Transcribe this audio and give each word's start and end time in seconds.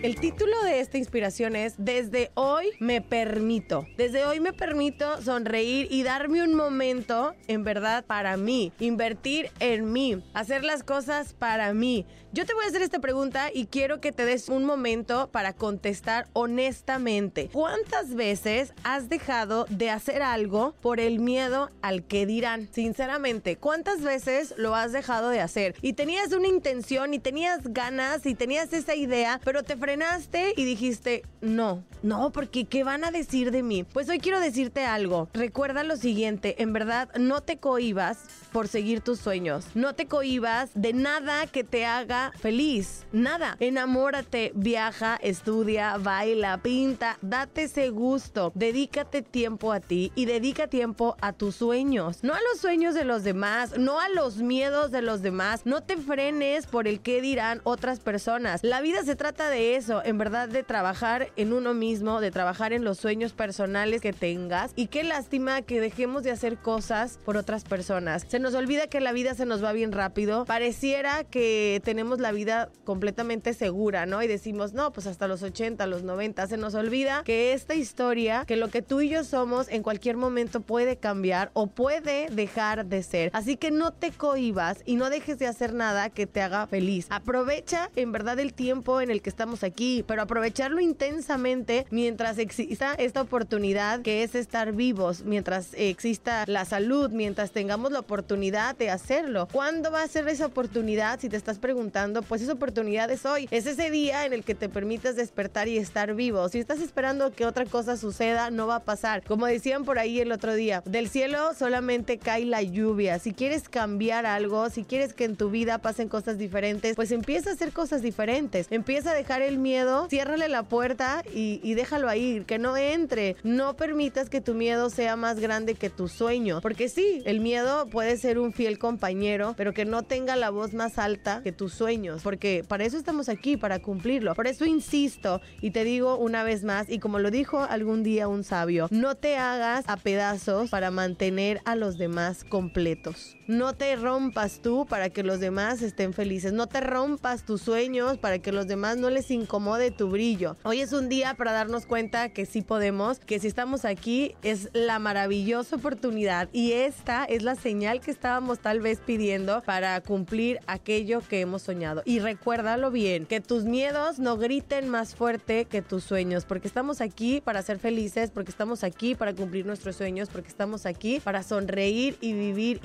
El 0.00 0.14
título 0.14 0.62
de 0.62 0.78
esta 0.78 0.96
inspiración 0.96 1.56
es 1.56 1.74
Desde 1.76 2.30
hoy 2.34 2.70
me 2.78 3.00
permito. 3.00 3.84
Desde 3.96 4.24
hoy 4.24 4.38
me 4.38 4.52
permito 4.52 5.20
sonreír 5.20 5.88
y 5.90 6.04
darme 6.04 6.44
un 6.44 6.54
momento 6.54 7.34
en 7.48 7.64
verdad 7.64 8.04
para 8.04 8.36
mí, 8.36 8.72
invertir 8.78 9.50
en 9.58 9.92
mí, 9.92 10.22
hacer 10.34 10.62
las 10.62 10.84
cosas 10.84 11.32
para 11.32 11.74
mí. 11.74 12.06
Yo 12.30 12.44
te 12.44 12.52
voy 12.52 12.66
a 12.66 12.68
hacer 12.68 12.82
esta 12.82 13.00
pregunta 13.00 13.50
y 13.52 13.66
quiero 13.66 14.02
que 14.02 14.12
te 14.12 14.26
des 14.26 14.50
un 14.50 14.64
momento 14.64 15.30
para 15.32 15.54
contestar 15.54 16.28
honestamente. 16.34 17.48
¿Cuántas 17.50 18.14
veces 18.14 18.74
has 18.84 19.08
dejado 19.08 19.64
de 19.70 19.88
hacer 19.88 20.22
algo 20.22 20.74
por 20.82 21.00
el 21.00 21.20
miedo 21.20 21.70
al 21.80 22.04
que 22.04 22.26
dirán? 22.26 22.68
Sinceramente, 22.70 23.56
¿cuántas 23.56 24.02
veces 24.02 24.54
lo 24.58 24.74
has 24.74 24.92
dejado 24.92 25.30
de 25.30 25.40
hacer? 25.40 25.74
Y 25.80 25.94
tenías 25.94 26.30
una 26.32 26.48
intención 26.48 27.14
y 27.14 27.18
tenías 27.18 27.60
ganas 27.64 28.26
y 28.26 28.34
tenías 28.34 28.74
esa 28.74 28.94
idea, 28.94 29.40
pero 29.42 29.62
te 29.62 29.76
frenaste 29.88 30.52
y 30.54 30.66
dijiste, 30.66 31.22
no, 31.40 31.82
no, 32.02 32.30
porque 32.30 32.66
¿qué 32.66 32.84
van 32.84 33.04
a 33.04 33.10
decir 33.10 33.50
de 33.50 33.62
mí? 33.62 33.84
Pues 33.84 34.08
hoy 34.10 34.18
quiero 34.18 34.38
decirte 34.38 34.84
algo. 34.84 35.30
Recuerda 35.32 35.82
lo 35.82 35.96
siguiente, 35.96 36.62
en 36.62 36.74
verdad, 36.74 37.08
no 37.16 37.42
te 37.42 37.56
cohibas 37.56 38.18
por 38.52 38.68
seguir 38.68 39.00
tus 39.00 39.18
sueños. 39.18 39.64
No 39.74 39.94
te 39.94 40.06
cohibas 40.06 40.70
de 40.74 40.92
nada 40.92 41.46
que 41.46 41.64
te 41.64 41.86
haga 41.86 42.32
feliz. 42.38 43.06
Nada. 43.12 43.56
Enamórate, 43.60 44.52
viaja, 44.54 45.18
estudia, 45.22 45.96
baila, 45.96 46.58
pinta, 46.58 47.18
date 47.22 47.64
ese 47.64 47.88
gusto. 47.90 48.52
Dedícate 48.54 49.22
tiempo 49.22 49.72
a 49.72 49.80
ti 49.80 50.12
y 50.14 50.26
dedica 50.26 50.66
tiempo 50.66 51.16
a 51.20 51.32
tus 51.32 51.56
sueños. 51.56 52.22
No 52.22 52.34
a 52.34 52.40
los 52.50 52.60
sueños 52.60 52.94
de 52.94 53.04
los 53.04 53.24
demás, 53.24 53.78
no 53.78 54.00
a 54.00 54.08
los 54.08 54.36
miedos 54.36 54.90
de 54.90 55.02
los 55.02 55.22
demás. 55.22 55.62
No 55.64 55.82
te 55.82 55.96
frenes 55.96 56.66
por 56.66 56.88
el 56.88 57.00
que 57.00 57.20
dirán 57.22 57.60
otras 57.64 58.00
personas. 58.00 58.60
La 58.62 58.80
vida 58.80 59.02
se 59.02 59.16
trata 59.16 59.48
de 59.48 59.76
eso, 59.78 60.02
en 60.04 60.18
verdad, 60.18 60.48
de 60.48 60.62
trabajar 60.62 61.28
en 61.36 61.52
uno 61.52 61.72
mismo, 61.72 62.20
de 62.20 62.30
trabajar 62.30 62.72
en 62.72 62.84
los 62.84 62.98
sueños 62.98 63.32
personales 63.32 64.02
que 64.02 64.12
tengas. 64.12 64.72
Y 64.76 64.88
qué 64.88 65.04
lástima 65.04 65.62
que 65.62 65.80
dejemos 65.80 66.22
de 66.22 66.30
hacer 66.30 66.58
cosas 66.58 67.18
por 67.24 67.36
otras 67.36 67.64
personas. 67.64 68.26
Se 68.28 68.38
nos 68.38 68.54
olvida 68.54 68.88
que 68.88 69.00
la 69.00 69.12
vida 69.12 69.34
se 69.34 69.46
nos 69.46 69.62
va 69.64 69.72
bien 69.72 69.92
rápido. 69.92 70.44
Pareciera 70.44 71.24
que 71.24 71.80
tenemos 71.84 72.18
la 72.18 72.32
vida 72.32 72.68
completamente 72.84 73.54
segura, 73.54 74.04
¿no? 74.06 74.22
Y 74.22 74.26
decimos, 74.26 74.72
no, 74.72 74.92
pues 74.92 75.06
hasta 75.06 75.28
los 75.28 75.42
80, 75.42 75.86
los 75.86 76.02
90. 76.02 76.46
Se 76.46 76.56
nos 76.56 76.74
olvida 76.74 77.22
que 77.24 77.52
esta 77.52 77.74
historia, 77.74 78.44
que 78.46 78.56
lo 78.56 78.68
que 78.68 78.82
tú 78.82 79.00
y 79.00 79.08
yo 79.08 79.24
somos 79.24 79.68
en 79.68 79.82
cualquier 79.82 80.16
momento 80.16 80.60
puede 80.60 80.96
cambiar 80.96 81.50
o 81.54 81.68
puede 81.68 82.28
dejar 82.30 82.86
de 82.86 83.02
ser. 83.02 83.30
Así 83.32 83.56
que 83.56 83.70
no 83.70 83.92
te 83.92 84.10
cohibas 84.10 84.82
y 84.84 84.96
no 84.96 85.08
dejes 85.10 85.38
de 85.38 85.46
hacer 85.46 85.72
nada 85.72 86.10
que 86.10 86.26
te 86.26 86.42
haga 86.42 86.66
feliz. 86.66 87.06
Aprovecha 87.10 87.90
en 87.96 88.12
verdad 88.12 88.38
el 88.40 88.54
tiempo 88.54 89.00
en 89.00 89.10
el 89.10 89.22
que 89.22 89.30
estamos 89.30 89.62
aquí, 89.62 89.67
pero 90.06 90.22
aprovecharlo 90.22 90.80
intensamente 90.80 91.86
mientras 91.90 92.38
exista 92.38 92.94
esta 92.94 93.22
oportunidad 93.22 94.02
que 94.02 94.22
es 94.22 94.34
estar 94.34 94.72
vivos, 94.72 95.22
mientras 95.24 95.68
exista 95.74 96.44
la 96.46 96.64
salud, 96.64 97.10
mientras 97.10 97.52
tengamos 97.52 97.92
la 97.92 98.00
oportunidad 98.00 98.76
de 98.76 98.90
hacerlo. 98.90 99.48
¿Cuándo 99.52 99.90
va 99.90 100.02
a 100.02 100.08
ser 100.08 100.28
esa 100.28 100.46
oportunidad? 100.46 101.20
Si 101.20 101.28
te 101.28 101.36
estás 101.36 101.58
preguntando, 101.58 102.22
pues 102.22 102.42
esa 102.42 102.52
oportunidad 102.52 103.10
es 103.10 103.24
hoy. 103.26 103.48
Es 103.50 103.66
ese 103.66 103.90
día 103.90 104.26
en 104.26 104.32
el 104.32 104.44
que 104.44 104.54
te 104.54 104.68
permitas 104.68 105.16
despertar 105.16 105.68
y 105.68 105.78
estar 105.78 106.14
vivo. 106.14 106.48
Si 106.48 106.58
estás 106.58 106.80
esperando 106.80 107.30
que 107.30 107.46
otra 107.46 107.64
cosa 107.66 107.96
suceda, 107.96 108.50
no 108.50 108.66
va 108.66 108.76
a 108.76 108.84
pasar. 108.84 109.22
Como 109.24 109.46
decían 109.46 109.84
por 109.84 109.98
ahí 109.98 110.20
el 110.20 110.32
otro 110.32 110.54
día, 110.54 110.82
del 110.84 111.08
cielo 111.08 111.52
solamente 111.54 112.18
cae 112.18 112.44
la 112.44 112.62
lluvia. 112.62 113.18
Si 113.18 113.32
quieres 113.32 113.68
cambiar 113.68 114.26
algo, 114.26 114.70
si 114.70 114.84
quieres 114.84 115.14
que 115.14 115.24
en 115.24 115.36
tu 115.36 115.50
vida 115.50 115.78
pasen 115.78 116.08
cosas 116.08 116.38
diferentes, 116.38 116.96
pues 116.96 117.12
empieza 117.12 117.50
a 117.50 117.52
hacer 117.52 117.72
cosas 117.72 118.02
diferentes. 118.02 118.66
Empieza 118.70 119.10
a 119.10 119.14
dejar 119.14 119.42
el 119.42 119.57
miedo, 119.58 120.08
ciérrale 120.08 120.48
la 120.48 120.62
puerta 120.62 121.22
y, 121.34 121.60
y 121.62 121.74
déjalo 121.74 122.08
ahí, 122.08 122.44
que 122.46 122.58
no 122.58 122.76
entre. 122.76 123.36
No 123.42 123.74
permitas 123.76 124.28
que 124.28 124.40
tu 124.40 124.54
miedo 124.54 124.90
sea 124.90 125.16
más 125.16 125.38
grande 125.40 125.74
que 125.74 125.90
tu 125.90 126.08
sueño. 126.08 126.60
Porque 126.60 126.88
sí, 126.88 127.22
el 127.24 127.40
miedo 127.40 127.86
puede 127.88 128.16
ser 128.16 128.38
un 128.38 128.52
fiel 128.52 128.78
compañero, 128.78 129.54
pero 129.56 129.72
que 129.72 129.84
no 129.84 130.02
tenga 130.02 130.36
la 130.36 130.50
voz 130.50 130.74
más 130.74 130.98
alta 130.98 131.40
que 131.42 131.52
tus 131.52 131.72
sueños. 131.72 132.22
Porque 132.22 132.64
para 132.66 132.84
eso 132.84 132.96
estamos 132.96 133.28
aquí, 133.28 133.56
para 133.56 133.80
cumplirlo. 133.80 134.34
Por 134.34 134.46
eso 134.46 134.64
insisto 134.64 135.40
y 135.60 135.70
te 135.70 135.84
digo 135.84 136.16
una 136.16 136.42
vez 136.42 136.64
más, 136.64 136.88
y 136.88 136.98
como 136.98 137.18
lo 137.18 137.30
dijo 137.30 137.60
algún 137.60 138.02
día 138.02 138.28
un 138.28 138.44
sabio, 138.44 138.88
no 138.90 139.14
te 139.14 139.36
hagas 139.36 139.84
a 139.88 139.96
pedazos 139.96 140.70
para 140.70 140.90
mantener 140.90 141.60
a 141.64 141.74
los 141.74 141.98
demás 141.98 142.44
completos. 142.44 143.37
No 143.48 143.72
te 143.72 143.96
rompas 143.96 144.60
tú 144.60 144.84
para 144.84 145.08
que 145.08 145.22
los 145.22 145.40
demás 145.40 145.80
estén 145.80 146.12
felices. 146.12 146.52
No 146.52 146.66
te 146.66 146.82
rompas 146.82 147.46
tus 147.46 147.62
sueños 147.62 148.18
para 148.18 148.40
que 148.40 148.52
los 148.52 148.66
demás 148.66 148.98
no 148.98 149.08
les 149.08 149.30
incomode 149.30 149.90
tu 149.90 150.10
brillo. 150.10 150.58
Hoy 150.64 150.82
es 150.82 150.92
un 150.92 151.08
día 151.08 151.32
para 151.32 151.52
darnos 151.52 151.86
cuenta 151.86 152.28
que 152.28 152.44
sí 152.44 152.60
podemos, 152.60 153.20
que 153.20 153.38
si 153.38 153.46
estamos 153.46 153.86
aquí 153.86 154.34
es 154.42 154.68
la 154.74 154.98
maravillosa 154.98 155.76
oportunidad 155.76 156.50
y 156.52 156.72
esta 156.72 157.24
es 157.24 157.42
la 157.42 157.54
señal 157.54 158.02
que 158.02 158.10
estábamos 158.10 158.58
tal 158.58 158.80
vez 158.80 159.00
pidiendo 159.00 159.62
para 159.62 159.98
cumplir 160.02 160.60
aquello 160.66 161.22
que 161.26 161.40
hemos 161.40 161.62
soñado. 161.62 162.02
Y 162.04 162.18
recuérdalo 162.18 162.90
bien, 162.90 163.24
que 163.24 163.40
tus 163.40 163.64
miedos 163.64 164.18
no 164.18 164.36
griten 164.36 164.90
más 164.90 165.14
fuerte 165.14 165.64
que 165.64 165.80
tus 165.80 166.04
sueños, 166.04 166.44
porque 166.44 166.68
estamos 166.68 167.00
aquí 167.00 167.40
para 167.40 167.62
ser 167.62 167.78
felices, 167.78 168.30
porque 168.30 168.50
estamos 168.50 168.84
aquí 168.84 169.14
para 169.14 169.32
cumplir 169.32 169.64
nuestros 169.64 169.96
sueños, 169.96 170.28
porque 170.28 170.50
estamos 170.50 170.84
aquí 170.84 171.18
para 171.20 171.42
sonreír 171.42 172.18
y 172.20 172.34
vivir 172.34 172.78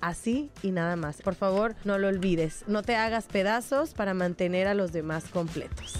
Así 0.00 0.50
y 0.62 0.70
nada 0.70 0.96
más. 0.96 1.22
Por 1.22 1.34
favor, 1.34 1.74
no 1.84 1.98
lo 1.98 2.08
olvides. 2.08 2.64
No 2.66 2.82
te 2.82 2.96
hagas 2.96 3.26
pedazos 3.26 3.94
para 3.94 4.14
mantener 4.14 4.68
a 4.68 4.74
los 4.74 4.92
demás 4.92 5.24
completos. 5.32 5.94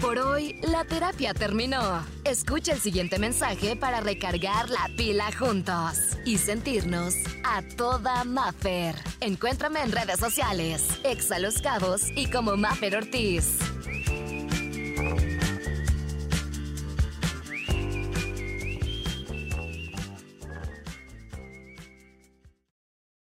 Por 0.00 0.18
hoy, 0.18 0.58
la 0.62 0.84
terapia 0.84 1.34
terminó. 1.34 2.02
Escucha 2.24 2.72
el 2.72 2.78
siguiente 2.78 3.18
mensaje 3.18 3.74
para 3.74 4.00
recargar 4.00 4.70
la 4.70 4.88
pila 4.96 5.30
juntos 5.36 5.98
y 6.24 6.38
sentirnos 6.38 7.14
a 7.44 7.62
toda 7.76 8.22
Maffer. 8.24 8.94
Encuéntrame 9.20 9.82
en 9.82 9.90
redes 9.90 10.20
sociales, 10.20 10.88
Exa 11.02 11.40
Los 11.40 11.60
Cabos 11.60 12.02
y 12.14 12.30
como 12.30 12.56
Maffer 12.56 12.96
Ortiz. 12.96 13.58